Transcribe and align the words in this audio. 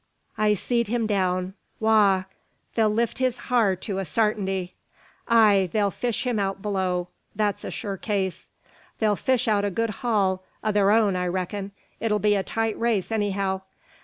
I 0.35 0.55
seed 0.55 0.87
him 0.87 1.05
down. 1.05 1.53
Wagh! 1.79 2.25
They'll 2.73 2.89
lift 2.89 3.19
his 3.19 3.37
har 3.37 3.75
to 3.75 3.99
a 3.99 4.03
sartinty." 4.03 4.73
"Ay, 5.27 5.69
they'll 5.73 5.91
fish 5.91 6.25
him 6.25 6.39
out 6.39 6.59
below. 6.59 7.09
That's 7.35 7.63
a 7.63 7.69
sure 7.69 7.97
case." 7.97 8.49
"They'll 8.97 9.15
fish 9.15 9.47
out 9.47 9.63
a 9.63 9.69
good 9.69 9.91
haul 10.01 10.43
o' 10.63 10.71
thur 10.71 10.89
own, 10.89 11.15
I 11.15 11.27
reckin. 11.27 11.69
It'll 11.99 12.17
be 12.17 12.33
a 12.33 12.41
tight 12.41 12.79
race, 12.79 13.11
anyhow. 13.11 13.61